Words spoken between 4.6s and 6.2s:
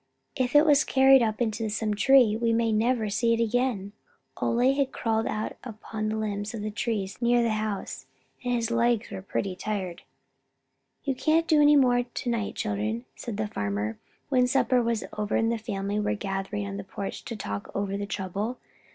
had crawled out upon the